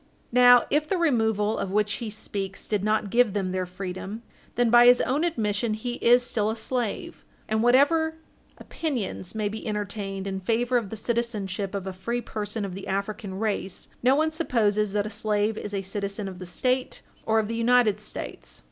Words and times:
Now 0.31 0.65
if 0.71 0.89
the 0.89 0.97
removal 0.97 1.59
of 1.59 1.69
which 1.69 1.93
he 2.01 2.09
speaks 2.09 2.65
did 2.65 2.83
not 2.83 3.11
give 3.11 3.33
them 3.33 3.51
their 3.51 3.67
freedom, 3.67 4.23
then, 4.55 4.71
by 4.71 4.87
his 4.87 4.99
own 5.01 5.23
admission, 5.23 5.75
he 5.75 5.97
is 5.97 6.23
still 6.25 6.49
a 6.49 6.55
slave, 6.55 7.23
and 7.47 7.61
whatever 7.61 8.15
opinions 8.57 9.35
may 9.35 9.47
be 9.47 9.67
entertained 9.67 10.25
in 10.25 10.39
favor 10.39 10.77
of 10.77 10.89
the 10.89 10.95
citizenship 10.95 11.75
of 11.75 11.85
a 11.85 11.93
free 11.93 12.17
person 12.19 12.65
of 12.65 12.73
the 12.73 12.87
African 12.87 13.37
race, 13.37 13.89
no 14.01 14.15
one 14.15 14.31
supposes 14.31 14.91
that 14.93 15.05
a 15.05 15.11
slave 15.11 15.55
is 15.55 15.71
a 15.71 15.83
citizen 15.83 16.27
of 16.27 16.39
the 16.39 16.47
State 16.47 17.03
or 17.27 17.37
of 17.37 17.47
the 17.47 17.55
United 17.55 17.99
States. 17.99 18.59